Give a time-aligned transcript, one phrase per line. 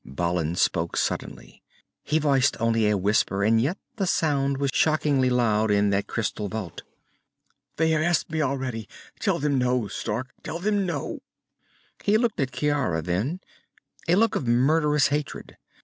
[0.15, 1.61] _"Balin spoke suddenly.
[2.01, 6.47] He voiced only a whisper, and yet the sound was shockingly loud in that crystal
[6.47, 6.81] vault.
[7.75, 8.89] "They have asked me already.
[9.19, 10.31] Tell them no, Stark!
[10.41, 11.19] Tell them no!"
[12.03, 13.41] He looked at Ciara then,
[14.07, 15.55] a look of murderous hatred.